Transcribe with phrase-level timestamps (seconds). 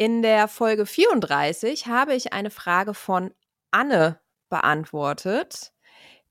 [0.00, 3.34] In der Folge 34 habe ich eine Frage von
[3.70, 5.74] Anne beantwortet,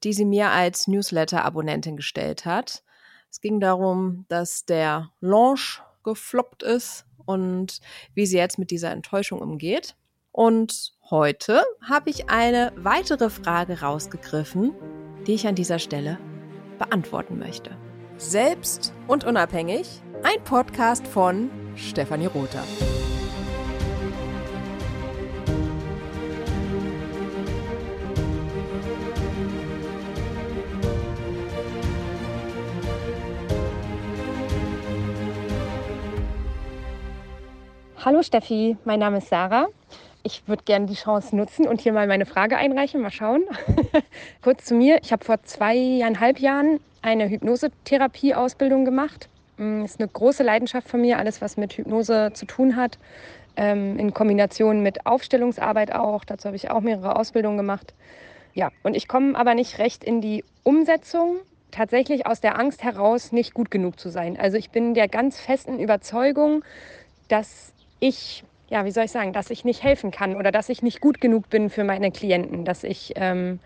[0.03, 2.81] die sie mir als Newsletter-Abonnentin gestellt hat.
[3.29, 7.79] Es ging darum, dass der Launch gefloppt ist und
[8.15, 9.95] wie sie jetzt mit dieser Enttäuschung umgeht.
[10.31, 14.73] Und heute habe ich eine weitere Frage rausgegriffen,
[15.27, 16.17] die ich an dieser Stelle
[16.79, 17.77] beantworten möchte.
[18.17, 22.63] Selbst und unabhängig, ein Podcast von Stefanie Rother.
[38.09, 39.67] Hallo Steffi, mein Name ist Sarah.
[40.23, 43.01] Ich würde gerne die Chance nutzen und hier mal meine Frage einreichen.
[43.01, 43.43] Mal schauen.
[44.41, 44.97] Kurz zu mir.
[45.03, 49.29] Ich habe vor zweieinhalb Jahren eine Hypnosetherapie-Ausbildung gemacht.
[49.57, 52.97] Das mm, ist eine große Leidenschaft von mir, alles, was mit Hypnose zu tun hat.
[53.55, 56.25] Ähm, in Kombination mit Aufstellungsarbeit auch.
[56.25, 57.93] Dazu habe ich auch mehrere Ausbildungen gemacht.
[58.55, 61.35] Ja, und ich komme aber nicht recht in die Umsetzung.
[61.69, 64.35] Tatsächlich aus der Angst heraus, nicht gut genug zu sein.
[64.35, 66.63] Also ich bin der ganz festen Überzeugung,
[67.27, 70.81] dass ich, ja, wie soll ich sagen, dass ich nicht helfen kann oder dass ich
[70.81, 73.59] nicht gut genug bin für meine Klienten, dass ich, ähm,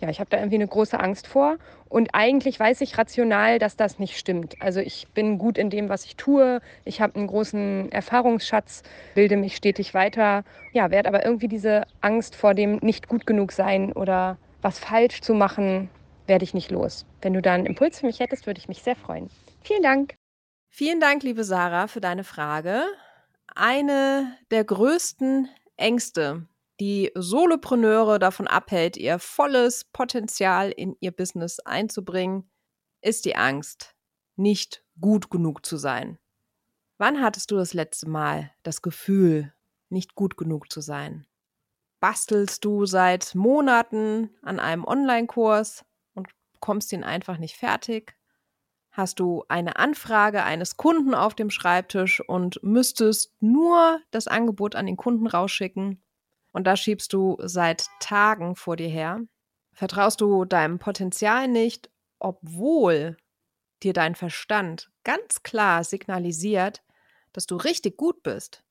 [0.00, 1.56] ja, ich habe da irgendwie eine große Angst vor.
[1.88, 4.56] Und eigentlich weiß ich rational, dass das nicht stimmt.
[4.60, 6.60] Also ich bin gut in dem, was ich tue.
[6.84, 8.82] Ich habe einen großen Erfahrungsschatz,
[9.14, 10.44] bilde mich stetig weiter.
[10.72, 15.20] Ja, werde aber irgendwie diese Angst vor dem nicht gut genug sein oder was falsch
[15.20, 15.88] zu machen,
[16.26, 17.06] werde ich nicht los.
[17.22, 19.30] Wenn du da einen Impuls für mich hättest, würde ich mich sehr freuen.
[19.62, 20.14] Vielen Dank.
[20.70, 22.84] Vielen Dank, liebe Sarah, für deine Frage
[23.58, 26.46] eine der größten Ängste,
[26.80, 32.48] die Solopreneure davon abhält, ihr volles Potenzial in ihr Business einzubringen,
[33.02, 33.96] ist die Angst,
[34.36, 36.18] nicht gut genug zu sein.
[36.98, 39.52] Wann hattest du das letzte Mal das Gefühl,
[39.88, 41.26] nicht gut genug zu sein?
[42.00, 45.84] Bastelst du seit Monaten an einem Online-Kurs
[46.14, 46.28] und
[46.60, 48.17] kommst ihn einfach nicht fertig?
[48.98, 54.86] Hast du eine Anfrage eines Kunden auf dem Schreibtisch und müsstest nur das Angebot an
[54.86, 56.02] den Kunden rausschicken.
[56.52, 59.20] Und da schiebst du seit Tagen vor dir her.
[59.72, 61.88] Vertraust du deinem Potenzial nicht,
[62.18, 63.16] obwohl
[63.84, 66.82] dir dein Verstand ganz klar signalisiert,
[67.32, 68.64] dass du richtig gut bist,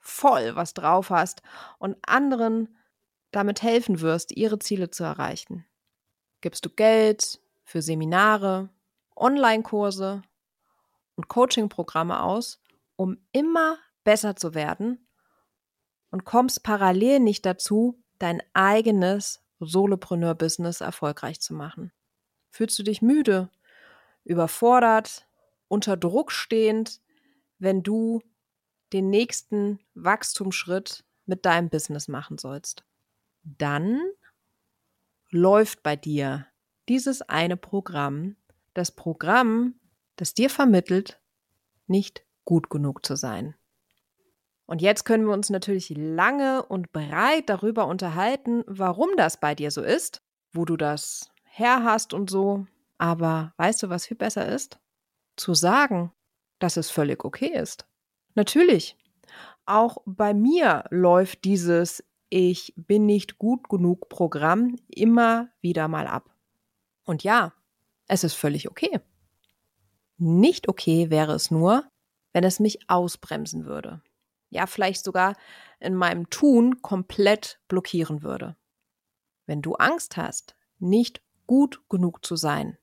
[0.00, 1.42] voll was drauf hast
[1.78, 2.74] und anderen
[3.32, 5.66] damit helfen wirst, ihre Ziele zu erreichen.
[6.40, 8.70] Gibst du Geld für Seminare,
[9.16, 10.22] Online-Kurse
[11.16, 12.60] und Coaching-Programme aus,
[12.96, 15.06] um immer besser zu werden
[16.10, 21.92] und kommst parallel nicht dazu, dein eigenes Solopreneur-Business erfolgreich zu machen.
[22.50, 23.50] Fühlst du dich müde,
[24.24, 25.26] überfordert,
[25.68, 27.00] unter Druck stehend,
[27.58, 28.22] wenn du
[28.92, 32.84] den nächsten Wachstumsschritt mit deinem Business machen sollst?
[33.42, 34.00] Dann
[35.30, 36.46] läuft bei dir
[36.88, 38.36] dieses eine Programm
[38.74, 39.74] das Programm,
[40.16, 41.20] das dir vermittelt,
[41.86, 43.54] nicht gut genug zu sein.
[44.66, 49.70] Und jetzt können wir uns natürlich lange und breit darüber unterhalten, warum das bei dir
[49.70, 52.66] so ist, wo du das her hast und so.
[52.96, 54.78] Aber weißt du, was viel besser ist?
[55.36, 56.12] Zu sagen,
[56.58, 57.86] dass es völlig okay ist.
[58.34, 58.96] Natürlich,
[59.66, 66.30] auch bei mir läuft dieses Ich bin nicht gut genug Programm immer wieder mal ab.
[67.04, 67.52] Und ja,
[68.06, 69.00] es ist völlig okay.
[70.16, 71.88] Nicht okay wäre es nur,
[72.32, 74.02] wenn es mich ausbremsen würde.
[74.50, 75.36] Ja, vielleicht sogar
[75.80, 78.56] in meinem Tun komplett blockieren würde.
[79.46, 82.78] Wenn du Angst hast, nicht gut genug zu sein,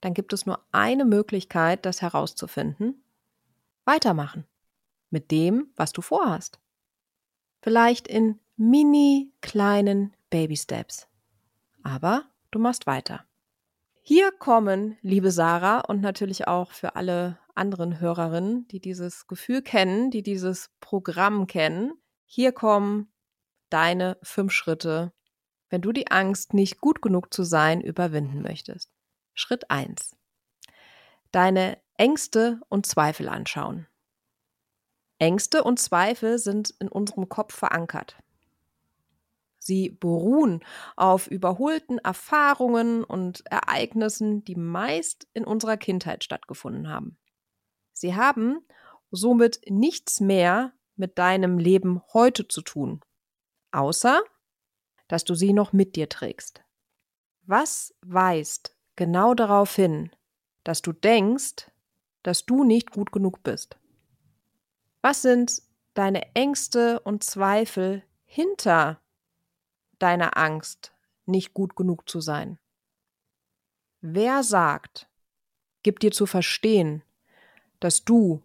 [0.00, 3.04] dann gibt es nur eine Möglichkeit, das herauszufinden.
[3.84, 4.46] Weitermachen.
[5.10, 6.60] Mit dem, was du vorhast.
[7.62, 11.08] Vielleicht in mini kleinen Baby Steps.
[11.82, 13.24] Aber du machst weiter.
[14.06, 20.10] Hier kommen, liebe Sarah, und natürlich auch für alle anderen Hörerinnen, die dieses Gefühl kennen,
[20.10, 21.94] die dieses Programm kennen,
[22.26, 23.10] hier kommen
[23.70, 25.14] deine fünf Schritte,
[25.70, 28.90] wenn du die Angst, nicht gut genug zu sein, überwinden möchtest.
[29.32, 30.14] Schritt eins:
[31.30, 33.86] Deine Ängste und Zweifel anschauen.
[35.18, 38.18] Ängste und Zweifel sind in unserem Kopf verankert.
[39.64, 40.60] Sie beruhen
[40.94, 47.16] auf überholten Erfahrungen und Ereignissen, die meist in unserer Kindheit stattgefunden haben.
[47.94, 48.58] Sie haben
[49.10, 53.00] somit nichts mehr mit deinem Leben heute zu tun,
[53.72, 54.22] außer
[55.08, 56.62] dass du sie noch mit dir trägst.
[57.44, 60.10] Was weist genau darauf hin,
[60.64, 61.70] dass du denkst,
[62.22, 63.78] dass du nicht gut genug bist?
[65.00, 65.62] Was sind
[65.94, 69.00] deine Ängste und Zweifel hinter
[70.04, 70.92] deiner Angst,
[71.24, 72.58] nicht gut genug zu sein?
[74.02, 75.08] Wer sagt,
[75.82, 77.02] gibt dir zu verstehen,
[77.80, 78.42] dass du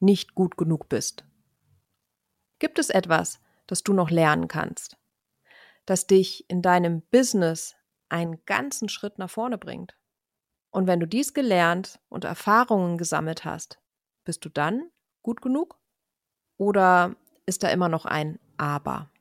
[0.00, 1.24] nicht gut genug bist?
[2.58, 4.96] Gibt es etwas, das du noch lernen kannst,
[5.86, 7.76] das dich in deinem Business
[8.08, 9.96] einen ganzen Schritt nach vorne bringt?
[10.70, 13.78] Und wenn du dies gelernt und Erfahrungen gesammelt hast,
[14.24, 14.90] bist du dann
[15.22, 15.78] gut genug?
[16.56, 17.14] Oder
[17.46, 19.12] ist da immer noch ein Aber?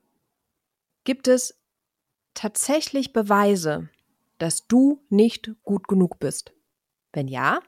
[1.03, 1.56] Gibt es
[2.37, 3.89] tatsächlich Beweise,
[4.37, 6.53] dass du nicht gut genug bist?
[7.11, 7.59] Wenn ja,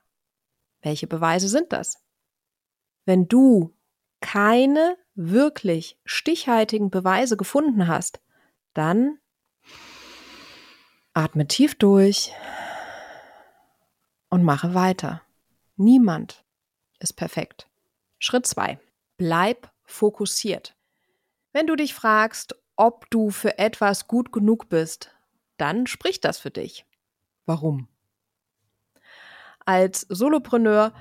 [0.82, 2.04] welche Beweise sind das?
[3.06, 3.76] Wenn du
[4.22, 8.22] keine wirklich stichhaltigen Beweise gefunden hast,
[8.76, 9.18] dann
[11.14, 12.32] atme tief durch
[14.30, 15.24] und mache weiter.
[15.78, 16.46] Niemand
[17.00, 17.68] ist perfekt.
[18.20, 18.80] Schritt zwei:
[19.18, 20.76] Bleib fokussiert.
[21.54, 25.12] Wenn du dich fragst, ob du für etwas gut genug bist,
[25.58, 26.86] dann spricht das für dich.
[27.46, 27.90] Warum?
[29.66, 30.94] Als Solopreneur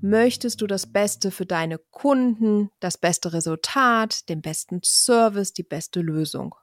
[0.00, 6.00] möchtest du das Beste für deine Kunden, das beste Resultat, den besten Service, die beste
[6.00, 6.54] Lösung.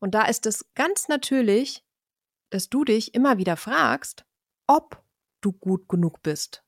[0.00, 1.84] Und da ist es ganz natürlich,
[2.48, 4.24] dass du dich immer wieder fragst,
[4.66, 5.02] ob
[5.42, 6.64] du gut genug bist.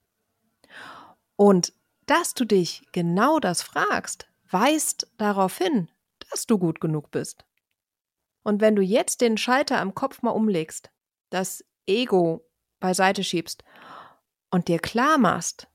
[1.36, 1.72] Und
[2.04, 5.88] dass du dich genau das fragst, weist darauf hin,
[6.34, 7.46] dass du gut genug bist.
[8.42, 10.90] Und wenn du jetzt den Schalter am Kopf mal umlegst,
[11.30, 12.44] das Ego
[12.80, 13.62] beiseite schiebst
[14.50, 15.68] und dir klar machst,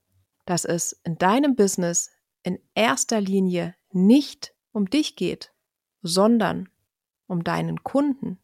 [0.46, 2.12] dass es in deinem Business
[2.44, 5.54] in erster Linie nicht um dich geht,
[6.02, 6.68] sondern
[7.26, 8.44] um deinen Kunden,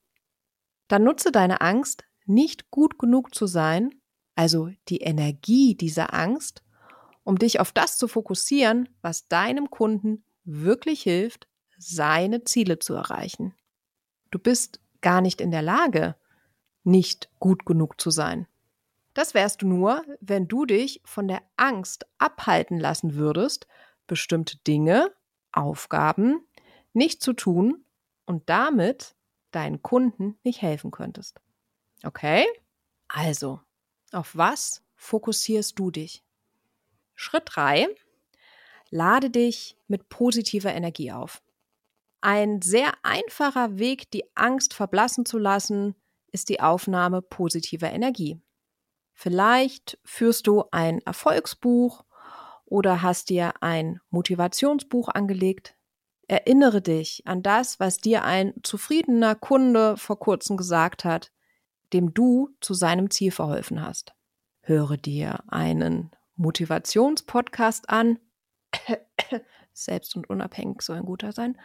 [0.87, 3.93] dann nutze deine Angst nicht gut genug zu sein,
[4.35, 6.63] also die Energie dieser Angst,
[7.23, 13.53] um dich auf das zu fokussieren, was deinem Kunden wirklich hilft, seine Ziele zu erreichen.
[14.31, 16.15] Du bist gar nicht in der Lage,
[16.83, 18.47] nicht gut genug zu sein.
[19.13, 23.67] Das wärst du nur, wenn du dich von der Angst abhalten lassen würdest,
[24.07, 25.11] bestimmte Dinge,
[25.51, 26.45] Aufgaben
[26.93, 27.85] nicht zu tun
[28.25, 29.15] und damit
[29.51, 31.39] deinen Kunden nicht helfen könntest.
[32.03, 32.45] Okay?
[33.07, 33.61] Also,
[34.11, 36.23] auf was fokussierst du dich?
[37.15, 37.87] Schritt 3.
[38.89, 41.41] Lade dich mit positiver Energie auf.
[42.25, 45.93] Ein sehr einfacher Weg, die Angst verblassen zu lassen,
[46.31, 48.41] ist die Aufnahme positiver Energie.
[49.13, 52.03] Vielleicht führst du ein Erfolgsbuch
[52.65, 55.75] oder hast dir ein Motivationsbuch angelegt.
[56.27, 61.31] Erinnere dich an das, was dir ein zufriedener Kunde vor kurzem gesagt hat
[61.93, 64.13] dem du zu seinem Ziel verholfen hast.
[64.61, 68.19] Höre dir einen Motivationspodcast an.
[69.73, 71.57] Selbst und unabhängig soll ein guter sein.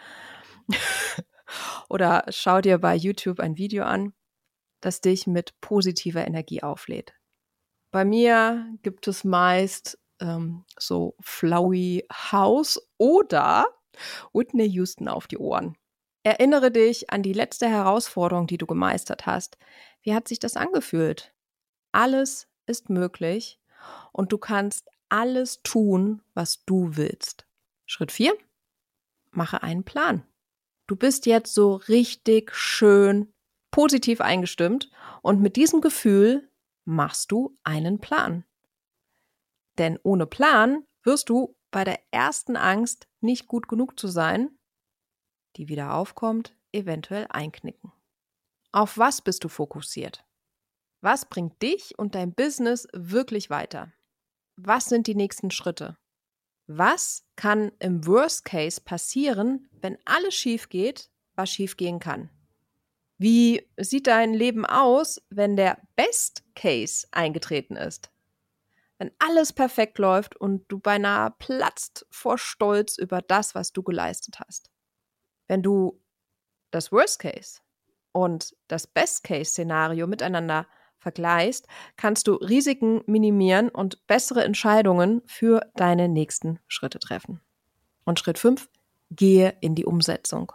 [1.89, 4.13] Oder schau dir bei YouTube ein Video an,
[4.81, 7.15] das dich mit positiver Energie auflädt.
[7.91, 13.67] Bei mir gibt es meist ähm, so Flowey House oder
[14.33, 15.77] Whitney Houston auf die Ohren.
[16.23, 19.57] Erinnere dich an die letzte Herausforderung, die du gemeistert hast.
[20.03, 21.35] Wie hat sich das angefühlt?
[21.93, 23.59] Alles ist möglich
[24.13, 27.47] und du kannst alles tun, was du willst.
[27.87, 28.35] Schritt 4.
[29.33, 30.25] Mache einen Plan.
[30.91, 33.33] Du bist jetzt so richtig schön
[33.71, 34.91] positiv eingestimmt
[35.23, 36.51] und mit diesem Gefühl
[36.85, 38.45] machst du einen Plan.
[39.79, 44.59] Denn ohne Plan wirst du bei der ersten Angst, nicht gut genug zu sein,
[45.55, 47.93] die wieder aufkommt, eventuell einknicken.
[48.73, 50.25] Auf was bist du fokussiert?
[51.03, 53.93] Was bringt dich und dein Business wirklich weiter?
[54.57, 56.00] Was sind die nächsten Schritte?
[56.73, 62.31] Was kann im Worst Case passieren, wenn alles schief geht, was schief gehen kann?
[63.19, 68.13] Wie sieht dein Leben aus, wenn der Best Case eingetreten ist?
[68.99, 74.39] Wenn alles perfekt läuft und du beinahe platzt vor Stolz über das, was du geleistet
[74.39, 74.71] hast.
[75.49, 76.01] Wenn du
[76.71, 77.63] das Worst Case
[78.13, 80.69] und das Best-Case-Szenario miteinander
[81.01, 81.67] vergleichst,
[81.97, 87.41] kannst du Risiken minimieren und bessere Entscheidungen für deine nächsten Schritte treffen.
[88.05, 88.69] Und Schritt 5,
[89.11, 90.53] gehe in die Umsetzung.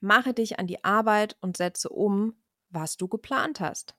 [0.00, 2.34] Mache dich an die Arbeit und setze um,
[2.70, 3.94] was du geplant hast.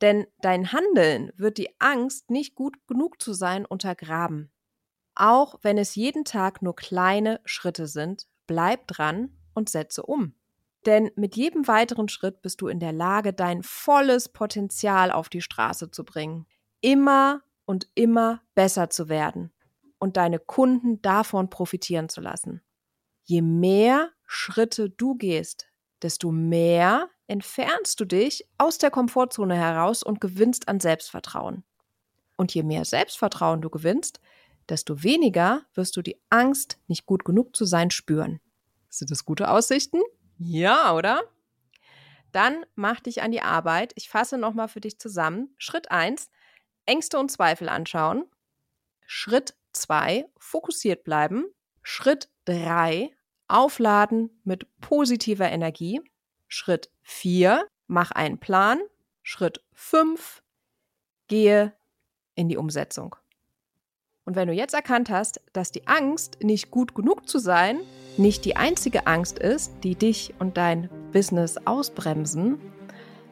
[0.00, 4.50] Denn dein Handeln wird die Angst, nicht gut genug zu sein, untergraben.
[5.14, 10.34] Auch wenn es jeden Tag nur kleine Schritte sind, bleib dran und setze um.
[10.86, 15.42] Denn mit jedem weiteren Schritt bist du in der Lage, dein volles Potenzial auf die
[15.42, 16.46] Straße zu bringen.
[16.80, 19.52] Immer und immer besser zu werden.
[20.00, 22.62] und deine Kunden davon profitieren zu lassen.
[23.24, 25.68] Je mehr Schritte du gehst,
[26.02, 31.64] desto mehr entfernst du dich aus der Komfortzone heraus und gewinnst an Selbstvertrauen.
[32.36, 34.20] Und je mehr Selbstvertrauen du gewinnst,
[34.68, 38.40] desto weniger wirst du die Angst, nicht gut genug zu sein, spüren.
[38.88, 40.00] Sind das gute Aussichten?
[40.42, 41.22] Ja, oder?
[42.32, 43.92] Dann mach dich an die Arbeit.
[43.96, 45.54] Ich fasse nochmal für dich zusammen.
[45.58, 46.30] Schritt 1,
[46.86, 48.24] Ängste und Zweifel anschauen.
[49.06, 51.44] Schritt 2, fokussiert bleiben.
[51.82, 53.10] Schritt 3,
[53.48, 56.00] aufladen mit positiver Energie.
[56.48, 58.80] Schritt 4, mach einen Plan.
[59.22, 60.42] Schritt 5,
[61.28, 61.76] gehe
[62.34, 63.14] in die Umsetzung.
[64.24, 67.80] Und wenn du jetzt erkannt hast, dass die Angst, nicht gut genug zu sein,
[68.16, 72.58] nicht die einzige Angst ist, die dich und dein Business ausbremsen,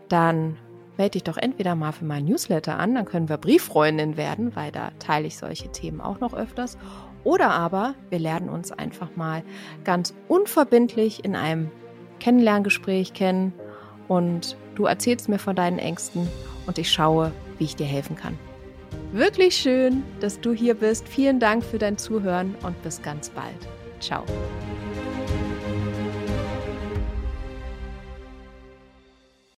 [0.09, 0.57] dann
[0.97, 4.73] melde dich doch entweder mal für mein Newsletter an, dann können wir Brieffreundin werden, weil
[4.73, 6.77] da teile ich solche Themen auch noch öfters.
[7.25, 9.43] Oder aber wir lernen uns einfach mal
[9.85, 11.71] ganz unverbindlich in einem
[12.21, 13.53] Kennenlerngespräch kennen
[14.09, 16.29] und du erzählst mir von deinen Ängsten
[16.67, 18.39] und ich schaue, wie ich dir helfen kann.
[19.13, 21.09] Wirklich schön, dass du hier bist.
[21.09, 23.78] Vielen Dank für dein Zuhören und bis ganz bald.
[24.01, 24.25] Ciao.